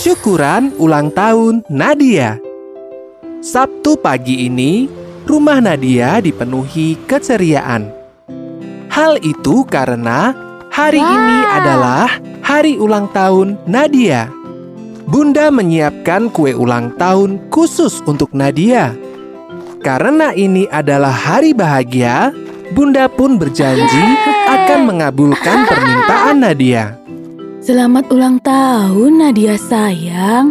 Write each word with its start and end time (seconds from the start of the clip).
Syukuran 0.00 0.72
ulang 0.80 1.12
tahun 1.12 1.60
Nadia. 1.68 2.40
Sabtu 3.44 4.00
pagi 4.00 4.48
ini, 4.48 4.88
rumah 5.28 5.60
Nadia 5.60 6.24
dipenuhi 6.24 6.96
keceriaan. 7.04 7.92
Hal 8.88 9.20
itu 9.20 9.62
karena 9.68 10.32
hari 10.72 11.04
Wah. 11.04 11.12
ini 11.12 11.38
adalah 11.52 12.08
hari 12.40 12.80
ulang 12.80 13.12
tahun 13.12 13.60
Nadia. 13.68 14.32
Bunda 15.04 15.52
menyiapkan 15.52 16.32
kue 16.32 16.56
ulang 16.56 16.96
tahun 16.96 17.52
khusus 17.52 18.00
untuk 18.08 18.32
Nadia. 18.32 18.96
Karena 19.84 20.32
ini 20.32 20.64
adalah 20.68 21.12
hari 21.12 21.52
bahagia, 21.52 22.32
Bunda 22.70 23.10
pun 23.10 23.34
berjanji 23.34 24.04
akan 24.46 24.80
mengabulkan 24.86 25.66
permintaan 25.66 26.38
Nadia. 26.40 26.94
Selamat 27.70 28.10
ulang 28.10 28.42
tahun 28.42 29.22
Nadia 29.22 29.54
sayang. 29.54 30.50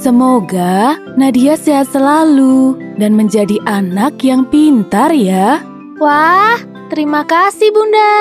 Semoga 0.00 0.96
Nadia 1.12 1.60
sehat 1.60 1.92
selalu 1.92 2.80
dan 2.96 3.12
menjadi 3.12 3.60
anak 3.68 4.16
yang 4.24 4.48
pintar 4.48 5.12
ya. 5.12 5.60
Wah, 6.00 6.56
terima 6.88 7.20
kasih 7.28 7.68
Bunda. 7.68 8.16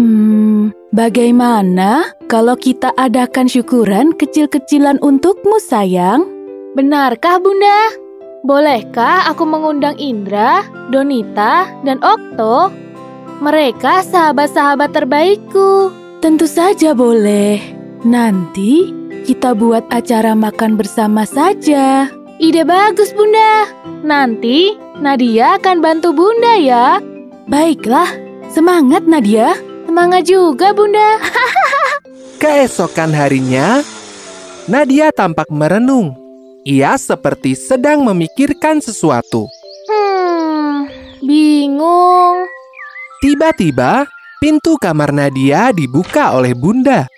Hmm, 0.00 0.72
bagaimana 0.96 2.16
kalau 2.24 2.56
kita 2.56 2.88
adakan 2.96 3.52
syukuran 3.52 4.16
kecil-kecilan 4.16 4.96
untukmu 5.04 5.60
sayang? 5.60 6.24
Benarkah 6.72 7.36
Bunda? 7.36 7.92
Bolehkah 8.48 9.28
aku 9.28 9.44
mengundang 9.44 10.00
Indra, 10.00 10.64
Donita, 10.88 11.68
dan 11.84 12.00
Okto? 12.00 12.72
Mereka 13.44 14.08
sahabat-sahabat 14.08 14.88
terbaikku. 14.96 15.97
Tentu 16.18 16.50
saja 16.50 16.98
boleh. 16.98 17.62
Nanti 18.02 18.90
kita 19.22 19.54
buat 19.54 19.86
acara 19.94 20.34
makan 20.34 20.74
bersama 20.74 21.22
saja. 21.22 22.10
Ide 22.42 22.66
bagus 22.66 23.14
Bunda. 23.14 23.70
Nanti 24.02 24.74
Nadia 24.98 25.62
akan 25.62 25.78
bantu 25.78 26.10
Bunda 26.10 26.58
ya. 26.58 26.98
Baiklah, 27.46 28.10
semangat 28.50 29.06
Nadia. 29.06 29.54
Semangat 29.86 30.26
juga 30.26 30.74
Bunda. 30.74 31.22
Keesokan 32.42 33.14
harinya, 33.14 33.86
Nadia 34.66 35.14
tampak 35.14 35.46
merenung. 35.54 36.18
Ia 36.66 36.98
seperti 36.98 37.54
sedang 37.54 38.02
memikirkan 38.02 38.82
sesuatu. 38.82 39.46
Hmm, 39.86 40.90
bingung. 41.22 42.42
Tiba-tiba, 43.22 44.06
pintu 44.38 44.78
kamar 44.78 45.10
Nadia 45.10 45.74
dibuka 45.74 46.34
oleh 46.34 46.54
Bunda. 46.54 47.10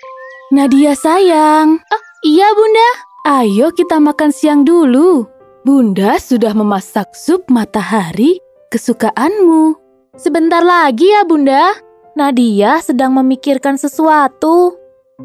Nadia 0.50 0.96
sayang, 0.96 1.78
Iya 2.26 2.48
Bunda. 2.52 2.88
ayo 3.24 3.72
kita 3.72 4.00
makan 4.00 4.32
siang 4.32 4.64
dulu. 4.64 5.24
Bunda 5.64 6.16
sudah 6.16 6.56
memasak 6.56 7.12
sup 7.12 7.44
matahari 7.52 8.40
kesukaanmu. 8.72 9.76
Sebentar 10.16 10.64
lagi 10.64 11.12
ya 11.12 11.22
Bunda. 11.24 11.76
Nadia 12.16 12.80
sedang 12.82 13.14
memikirkan 13.16 13.76
sesuatu. 13.76 14.74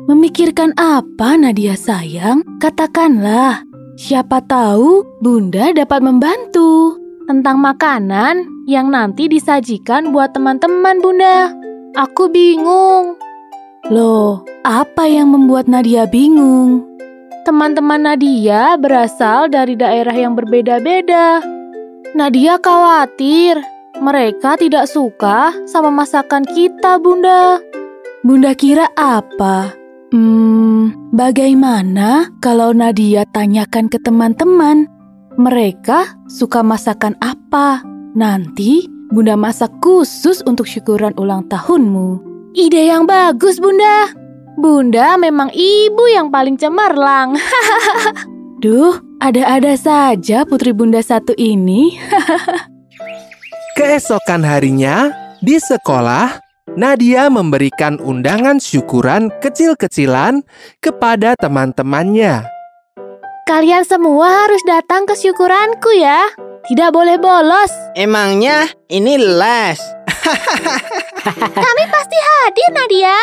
Memikirkan 0.08 0.76
apa 0.76 1.40
Nadia 1.40 1.80
sayang? 1.80 2.44
Katakanlah. 2.60 3.64
Siapa 3.96 4.44
tahu 4.44 5.08
Bunda 5.24 5.72
dapat 5.72 6.04
membantu. 6.04 7.00
Tentang 7.26 7.58
makanan 7.58 8.68
yang 8.70 8.94
nanti 8.94 9.26
disajikan 9.26 10.14
buat 10.14 10.36
teman-teman 10.36 11.02
Bunda. 11.02 11.56
Aku 11.96 12.28
bingung. 12.28 13.16
Loh, 13.88 14.44
apa 14.68 15.08
yang 15.08 15.32
membuat 15.32 15.72
Nadia 15.72 16.04
bingung? 16.04 16.84
Teman-teman 17.48 18.04
Nadia 18.04 18.76
berasal 18.76 19.48
dari 19.48 19.80
daerah 19.80 20.12
yang 20.12 20.36
berbeda-beda. 20.36 21.40
Nadia 22.12 22.60
khawatir 22.60 23.64
mereka 24.04 24.60
tidak 24.60 24.92
suka 24.92 25.56
sama 25.64 25.88
masakan 25.88 26.44
kita, 26.44 27.00
Bunda. 27.00 27.64
Bunda 28.28 28.52
kira 28.52 28.92
apa? 29.00 29.72
Hmm, 30.12 30.92
bagaimana 31.16 32.28
kalau 32.44 32.76
Nadia 32.76 33.24
tanyakan 33.32 33.88
ke 33.88 34.04
teman-teman? 34.04 34.92
Mereka 35.40 36.28
suka 36.28 36.60
masakan 36.60 37.16
apa? 37.24 37.88
Nanti 38.20 38.95
Bunda 39.16 39.40
masak 39.40 39.72
khusus 39.80 40.44
untuk 40.44 40.68
syukuran 40.68 41.16
ulang 41.16 41.48
tahunmu. 41.48 42.20
Ide 42.52 42.92
yang 42.92 43.08
bagus, 43.08 43.64
Bunda. 43.64 44.12
Bunda 44.60 45.16
memang 45.16 45.56
ibu 45.56 46.04
yang 46.12 46.28
paling 46.28 46.60
cemerlang. 46.60 47.40
Duh, 48.64 49.00
ada-ada 49.24 49.72
saja 49.80 50.44
putri 50.44 50.76
Bunda 50.76 51.00
satu 51.00 51.32
ini. 51.40 51.96
Keesokan 53.80 54.44
harinya, 54.44 55.16
di 55.40 55.64
sekolah, 55.64 56.36
Nadia 56.76 57.32
memberikan 57.32 58.04
undangan 58.04 58.60
syukuran 58.60 59.32
kecil-kecilan 59.40 60.44
kepada 60.84 61.40
teman-temannya. 61.40 62.44
Kalian 63.48 63.88
semua 63.88 64.44
harus 64.44 64.60
datang 64.68 65.08
ke 65.08 65.16
syukuranku 65.16 65.96
ya. 65.96 66.20
Tidak 66.66 66.90
boleh 66.90 67.22
bolos. 67.22 67.70
Emangnya 67.94 68.66
ini 68.90 69.22
les? 69.22 69.78
Kami 71.66 71.84
pasti 71.94 72.18
hadir, 72.18 72.70
Nadia. 72.74 73.18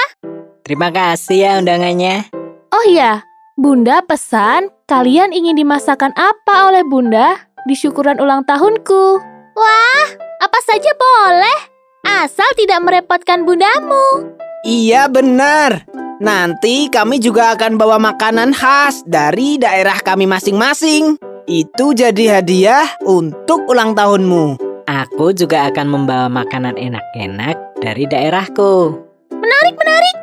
Terima 0.62 0.94
kasih 0.94 1.38
ya 1.42 1.52
undangannya. 1.58 2.31
Oh 2.70 2.84
iya, 2.86 3.26
Bunda 3.58 3.98
pesan 4.06 4.70
kalian 4.86 5.34
ingin 5.34 5.58
dimasakan 5.58 6.14
apa 6.14 6.70
oleh 6.70 6.86
Bunda 6.86 7.34
di 7.66 7.75
syukuran 7.75 8.22
ulang 8.22 8.47
tahunku. 8.47 9.19
Wah, 9.58 10.06
apa 10.38 10.58
saja 10.62 10.94
boleh. 10.94 11.58
Asal 12.06 12.47
tidak 12.54 12.78
merepotkan 12.86 13.42
bundamu. 13.42 14.38
Iya 14.62 15.10
benar. 15.10 15.82
Nanti 16.22 16.86
kami 16.86 17.19
juga 17.19 17.58
akan 17.58 17.75
bawa 17.75 17.98
makanan 17.98 18.54
khas 18.54 19.02
dari 19.02 19.58
daerah 19.58 19.98
kami 19.98 20.31
masing-masing. 20.31 21.31
Itu 21.50 21.91
jadi 21.91 22.38
hadiah 22.38 22.86
untuk 23.03 23.66
ulang 23.66 23.98
tahunmu. 23.98 24.62
Aku 24.86 25.34
juga 25.34 25.66
akan 25.70 25.86
membawa 25.91 26.30
makanan 26.30 26.78
enak-enak 26.78 27.82
dari 27.82 28.06
daerahku. 28.06 28.94
Menarik, 29.34 29.75
menarik. 29.75 30.16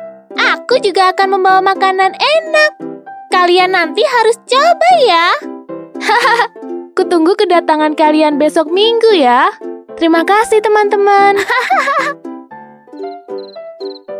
Aku 0.56 0.80
juga 0.80 1.12
akan 1.12 1.28
membawa 1.36 1.60
makanan 1.60 2.16
enak. 2.16 2.72
Kalian 3.28 3.76
nanti 3.76 4.00
harus 4.00 4.36
coba 4.48 4.88
ya. 5.04 5.28
Kutunggu 6.96 7.36
kedatangan 7.36 7.92
kalian 8.00 8.40
besok 8.40 8.72
minggu 8.72 9.20
ya. 9.20 9.52
Terima 10.00 10.24
kasih 10.24 10.64
teman-teman. 10.64 11.36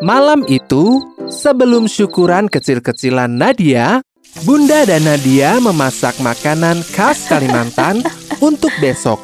Malam 0.01 0.45
itu, 0.49 1.01
sebelum 1.29 1.85
syukuran 1.85 2.49
kecil-kecilan 2.49 3.29
Nadia, 3.29 4.01
Bunda 4.39 4.87
dan 4.87 5.03
Nadia 5.03 5.59
memasak 5.59 6.15
makanan 6.23 6.87
khas 6.95 7.27
Kalimantan 7.27 7.99
untuk 8.39 8.71
besok. 8.79 9.19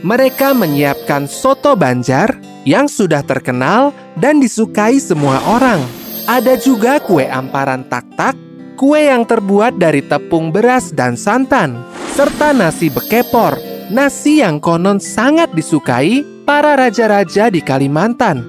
Mereka 0.00 0.56
menyiapkan 0.56 1.28
soto 1.28 1.76
Banjar 1.76 2.32
yang 2.64 2.88
sudah 2.88 3.20
terkenal 3.20 3.92
dan 4.16 4.40
disukai 4.40 4.96
semua 4.96 5.44
orang. 5.44 5.84
Ada 6.24 6.56
juga 6.56 6.96
kue 6.96 7.28
amparan 7.28 7.84
tak-tak, 7.92 8.32
kue 8.80 9.12
yang 9.12 9.28
terbuat 9.28 9.76
dari 9.76 10.00
tepung 10.00 10.48
beras 10.48 10.96
dan 10.96 11.20
santan, 11.20 11.84
serta 12.16 12.56
nasi 12.56 12.88
bekepor, 12.88 13.60
nasi 13.92 14.40
yang 14.40 14.64
konon 14.64 14.96
sangat 14.96 15.52
disukai 15.52 16.24
para 16.48 16.72
raja-raja 16.72 17.52
di 17.52 17.60
Kalimantan. 17.60 18.48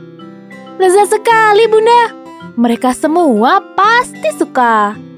Lezat 0.80 1.12
sekali, 1.12 1.68
Bunda. 1.68 2.16
Mereka 2.56 2.96
semua 2.96 3.60
pasti 3.76 4.32
suka. 4.40 5.09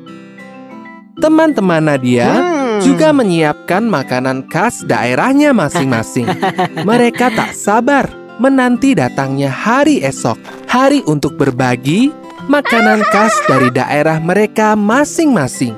Teman-teman 1.21 1.85
Nadia 1.85 2.29
Hmm. 2.33 2.81
juga 2.81 3.13
menyiapkan 3.13 3.85
makanan 3.85 4.49
khas 4.49 4.81
daerahnya 4.81 5.53
masing-masing. 5.53 6.25
Mereka 6.89 7.29
tak 7.37 7.53
sabar 7.53 8.09
menanti 8.41 8.97
datangnya 8.97 9.53
hari 9.53 10.01
esok, 10.01 10.41
hari 10.65 11.05
untuk 11.05 11.37
berbagi 11.37 12.09
makanan 12.49 13.05
khas 13.13 13.37
dari 13.45 13.69
daerah 13.69 14.17
mereka 14.17 14.73
masing-masing. 14.73 15.77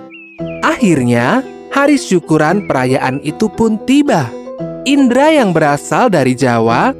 Akhirnya, 0.63 1.43
hari 1.75 1.99
syukuran 1.99 2.63
perayaan 2.63 3.19
itu 3.19 3.51
pun 3.51 3.75
tiba. 3.83 4.31
Indra 4.87 5.27
yang 5.27 5.51
berasal 5.51 6.07
dari 6.07 6.39
Jawa 6.39 6.95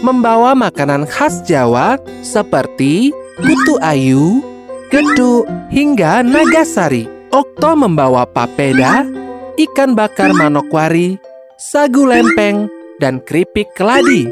membawa 0.00 0.56
makanan 0.56 1.04
khas 1.12 1.44
Jawa 1.44 2.00
seperti 2.24 3.12
kutu 3.36 3.76
ayu, 3.84 4.40
geduk, 4.88 5.44
hingga 5.68 6.24
nagasari. 6.24 7.11
Okto 7.32 7.72
membawa 7.80 8.28
papeda, 8.28 9.08
ikan 9.56 9.96
bakar 9.96 10.36
manokwari, 10.36 11.16
sagu 11.56 12.04
lempeng, 12.04 12.68
dan 13.00 13.24
keripik 13.24 13.72
keladi 13.72 14.28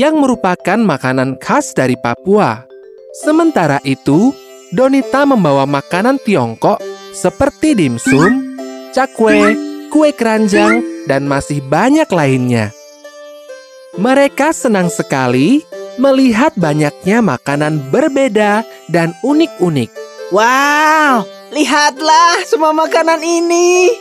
yang 0.00 0.16
merupakan 0.16 0.80
makanan 0.80 1.36
khas 1.36 1.76
dari 1.76 1.92
Papua. 2.00 2.64
Sementara 3.20 3.84
itu, 3.84 4.32
Donita 4.68 5.28
membawa 5.28 5.64
makanan 5.64 6.20
Tiongkok 6.24 6.76
seperti 7.12 7.72
dimsum, 7.72 8.56
cakwe, 8.92 9.56
kue 9.92 10.12
keranjang, 10.16 11.04
dan 11.04 11.28
masih 11.28 11.64
banyak 11.64 12.08
lainnya. 12.08 12.72
Mereka 13.96 14.56
senang 14.56 14.92
sekali 14.92 15.64
melihat 15.96 16.52
banyaknya 16.56 17.24
makanan 17.24 17.92
berbeda 17.92 18.64
dan 18.92 19.16
unik-unik. 19.24 19.88
Wow, 20.36 21.24
lihatlah 21.52 22.44
semua 22.44 22.72
makanan 22.76 23.20
ini. 23.22 23.92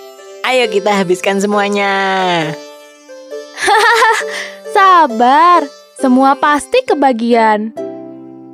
Ayo 0.47 0.71
kita 0.71 0.95
habiskan 0.95 1.43
semuanya. 1.43 1.91
Sabar, 4.75 5.67
semua 5.99 6.37
pasti 6.39 6.79
kebagian. 6.87 7.75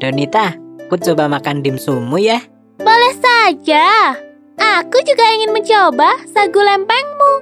Donita, 0.01 0.57
aku 0.87 0.97
coba 0.97 1.29
makan 1.29 1.61
dimsummu 1.61 2.17
ya. 2.17 2.41
Boleh 2.81 3.13
saja. 3.21 4.17
Aku 4.57 4.97
juga 5.05 5.25
ingin 5.37 5.53
mencoba 5.53 6.17
sagu 6.33 6.61
lempengmu. 6.61 7.33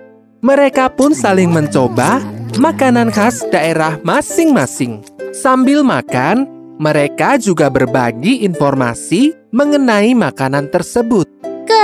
Mereka 0.41 0.97
pun 0.97 1.15
saling 1.15 1.53
mencoba 1.53 2.19
makanan 2.59 3.13
khas 3.13 3.45
daerah 3.53 3.95
masing-masing. 4.03 5.05
Sambil 5.31 5.85
makan, 5.85 6.49
mereka 6.81 7.39
juga 7.39 7.71
berbagi 7.71 8.43
informasi 8.43 9.31
mengenai 9.55 10.11
makanan 10.11 10.67
tersebut. 10.67 11.30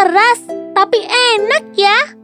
Keras, 0.08 0.40
tapi 0.72 1.04
enak 1.04 1.76
ya. 1.76 2.16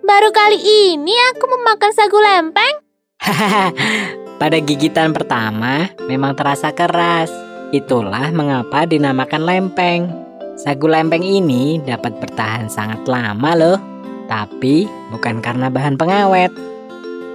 Baru 0.00 0.32
kali 0.32 0.56
ini 0.56 1.12
aku 1.36 1.44
memakan 1.44 1.92
sagu 1.92 2.16
lempeng. 2.16 2.80
Pada 4.40 4.56
gigitan 4.64 5.12
pertama 5.12 5.92
memang 6.08 6.32
terasa 6.32 6.72
keras. 6.72 7.28
Itulah 7.76 8.32
mengapa 8.32 8.88
dinamakan 8.88 9.44
lempeng. 9.44 10.08
Sagu 10.56 10.88
lempeng 10.88 11.20
ini 11.20 11.76
dapat 11.84 12.16
bertahan 12.24 12.72
sangat 12.72 13.04
lama 13.04 13.52
loh. 13.52 13.78
Tapi 14.32 14.88
bukan 15.12 15.44
karena 15.44 15.68
bahan 15.68 16.00
pengawet. 16.00 16.56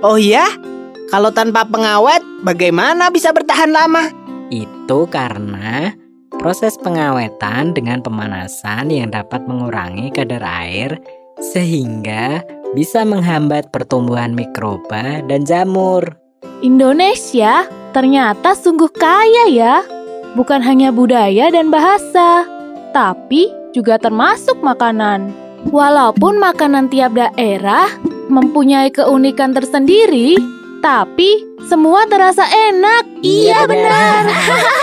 Oh 0.02 0.18
ya? 0.18 0.50
Kalau 1.14 1.30
tanpa 1.30 1.62
pengawet, 1.70 2.26
bagaimana 2.42 3.14
bisa 3.14 3.30
bertahan 3.30 3.70
lama? 3.70 4.10
Itu 4.50 5.06
karena 5.14 5.94
proses 6.42 6.74
pengawetan 6.82 7.78
dengan 7.78 8.02
pemanasan 8.02 8.90
yang 8.90 9.14
dapat 9.14 9.46
mengurangi 9.46 10.10
kadar 10.10 10.42
air 10.42 10.98
sehingga 11.38 12.42
bisa 12.74 13.06
menghambat 13.06 13.70
pertumbuhan 13.70 14.34
mikroba 14.34 15.22
dan 15.30 15.46
jamur. 15.46 16.02
Indonesia 16.66 17.70
ternyata 17.94 18.58
sungguh 18.58 18.90
kaya 18.90 19.54
ya. 19.54 19.86
Bukan 20.34 20.66
hanya 20.66 20.90
budaya 20.90 21.54
dan 21.54 21.70
bahasa, 21.70 22.48
tapi 22.90 23.52
juga 23.78 24.02
termasuk 24.02 24.58
makanan. 24.66 25.30
Walaupun 25.70 26.42
makanan 26.42 26.90
tiap 26.90 27.14
daerah 27.14 27.86
mempunyai 28.32 28.90
keunikan 28.90 29.54
tersendiri, 29.54 30.40
tapi 30.82 31.44
semua 31.70 32.08
terasa 32.10 32.48
enak. 32.48 33.22
Iya, 33.22 33.68
benar. 33.70 34.24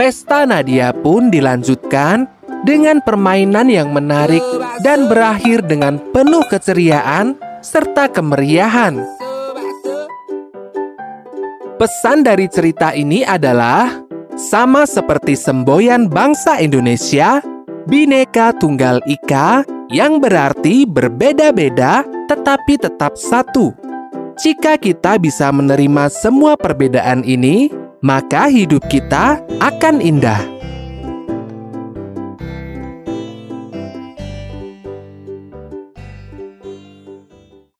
Pesta 0.00 0.48
Nadia 0.48 0.96
pun 0.96 1.28
dilanjutkan 1.28 2.24
dengan 2.64 3.04
permainan 3.04 3.68
yang 3.68 3.92
menarik 3.92 4.40
dan 4.80 5.12
berakhir 5.12 5.60
dengan 5.60 6.00
penuh 6.16 6.40
keceriaan 6.48 7.36
serta 7.60 8.08
kemeriahan. 8.08 8.96
Pesan 11.76 12.24
dari 12.24 12.48
cerita 12.48 12.96
ini 12.96 13.28
adalah 13.28 14.00
sama 14.40 14.88
seperti 14.88 15.36
semboyan 15.36 16.08
bangsa 16.08 16.64
Indonesia, 16.64 17.44
Bhinneka 17.84 18.56
Tunggal 18.56 19.04
Ika 19.04 19.68
yang 19.92 20.16
berarti 20.16 20.88
berbeda-beda 20.88 22.08
tetapi 22.24 22.80
tetap 22.80 23.20
satu. 23.20 23.76
Jika 24.40 24.80
kita 24.80 25.20
bisa 25.20 25.52
menerima 25.52 26.08
semua 26.08 26.56
perbedaan 26.56 27.20
ini, 27.20 27.79
maka 28.00 28.48
hidup 28.48 28.88
kita 28.88 29.44
akan 29.60 30.00
indah. 30.00 30.49